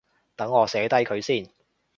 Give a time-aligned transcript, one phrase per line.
[0.35, 1.47] 等我寫低佢先